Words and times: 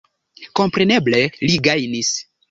Kompreneble 0.59 1.19
li 1.49 1.59
gajnis. 1.69 2.11